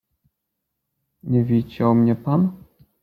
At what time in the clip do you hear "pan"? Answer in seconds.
2.15-2.51